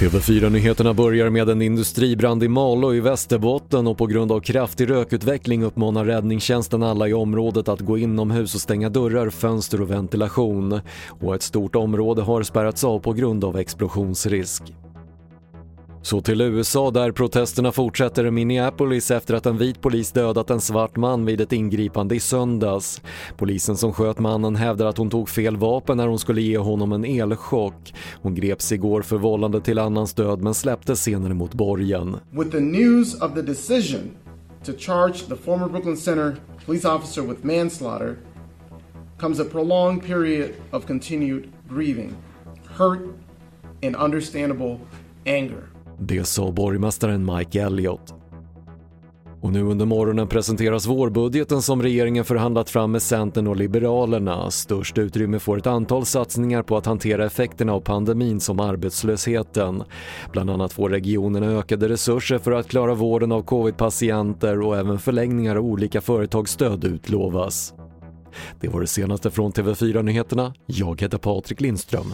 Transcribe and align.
TV4-nyheterna 0.00 0.94
börjar 0.94 1.30
med 1.30 1.48
en 1.48 1.62
industribrand 1.62 2.42
i 2.42 2.48
Malå 2.48 2.94
i 2.94 3.00
Västerbotten 3.00 3.86
och 3.86 3.98
på 3.98 4.06
grund 4.06 4.32
av 4.32 4.40
kraftig 4.40 4.90
rökutveckling 4.90 5.64
uppmanar 5.64 6.04
räddningstjänsten 6.04 6.82
alla 6.82 7.08
i 7.08 7.14
området 7.14 7.68
att 7.68 7.80
gå 7.80 7.98
inomhus 7.98 8.54
och 8.54 8.60
stänga 8.60 8.88
dörrar, 8.88 9.30
fönster 9.30 9.80
och 9.80 9.90
ventilation. 9.90 10.80
Och 11.06 11.34
ett 11.34 11.42
stort 11.42 11.76
område 11.76 12.22
har 12.22 12.42
spärrats 12.42 12.84
av 12.84 12.98
på 12.98 13.12
grund 13.12 13.44
av 13.44 13.58
explosionsrisk. 13.58 14.62
Så 16.04 16.20
till 16.20 16.40
USA 16.40 16.90
där 16.90 17.12
protesterna 17.12 17.72
fortsätter 17.72 18.26
i 18.26 18.30
Minneapolis 18.30 19.10
efter 19.10 19.34
att 19.34 19.46
en 19.46 19.58
vit 19.58 19.80
polis 19.80 20.12
dödat 20.12 20.50
en 20.50 20.60
svart 20.60 20.96
man 20.96 21.24
vid 21.24 21.40
ett 21.40 21.52
ingripande 21.52 22.14
i 22.14 22.20
söndags. 22.20 23.02
Polisen 23.36 23.76
som 23.76 23.92
sköt 23.92 24.18
mannen 24.18 24.56
hävdar 24.56 24.86
att 24.86 24.98
hon 24.98 25.10
tog 25.10 25.28
fel 25.28 25.56
vapen 25.56 25.96
när 25.96 26.06
hon 26.06 26.18
skulle 26.18 26.40
ge 26.40 26.58
honom 26.58 26.92
en 26.92 27.04
elchock. 27.04 27.94
Hon 28.22 28.34
greps 28.34 28.72
igår 28.72 29.02
för 29.02 29.16
vållande 29.16 29.60
till 29.60 29.78
annans 29.78 30.14
död 30.14 30.42
men 30.42 30.54
släpptes 30.54 31.02
senare 31.02 31.34
mot 31.34 31.54
borgen. 31.54 32.16
With 32.30 32.50
the 32.50 32.60
news 32.60 33.22
of 33.22 33.34
the 33.34 33.42
decision 33.42 34.10
to 34.64 34.72
charge 34.78 35.26
the 35.28 35.36
former 35.36 35.68
Brooklyn 35.68 35.96
Center 35.96 36.36
police 36.66 36.88
officer 36.88 37.22
with 37.22 37.44
manslaughter 37.44 38.16
comes 39.18 39.40
a 39.40 39.44
prolonged 39.44 40.02
period 40.06 40.50
of 40.70 40.86
continued 40.86 41.48
grieving, 41.68 42.14
hurt 42.76 43.00
and 43.82 43.96
understandable 43.96 44.78
anger. 45.26 45.73
Det 45.98 46.24
sa 46.24 46.52
borgmästaren 46.52 47.34
Mike 47.36 47.62
Elliott. 47.62 48.14
Och 49.44 49.52
nu 49.52 49.62
under 49.62 49.86
morgonen 49.86 50.28
presenteras 50.28 50.86
vårbudgeten 50.86 51.62
som 51.62 51.82
regeringen 51.82 52.24
förhandlat 52.24 52.70
fram 52.70 52.92
med 52.92 53.02
Centern 53.02 53.46
och 53.46 53.56
Liberalerna. 53.56 54.50
Störst 54.50 54.98
utrymme 54.98 55.38
får 55.38 55.58
ett 55.58 55.66
antal 55.66 56.06
satsningar 56.06 56.62
på 56.62 56.76
att 56.76 56.86
hantera 56.86 57.26
effekterna 57.26 57.72
av 57.72 57.80
pandemin 57.80 58.40
som 58.40 58.60
arbetslösheten. 58.60 59.82
Bland 60.32 60.50
annat 60.50 60.72
får 60.72 60.90
regionerna 60.90 61.46
ökade 61.46 61.88
resurser 61.88 62.38
för 62.38 62.52
att 62.52 62.68
klara 62.68 62.94
vården 62.94 63.32
av 63.32 63.42
covid-patienter 63.42 64.60
och 64.60 64.76
även 64.76 64.98
förlängningar 64.98 65.56
av 65.56 65.64
olika 65.64 66.00
företagsstöd 66.00 66.84
utlovas. 66.84 67.74
Det 68.60 68.68
var 68.68 68.80
det 68.80 68.86
senaste 68.86 69.30
från 69.30 69.52
TV4 69.52 70.02
Nyheterna. 70.02 70.54
Jag 70.66 71.00
heter 71.00 71.18
Patrik 71.18 71.60
Lindström. 71.60 72.06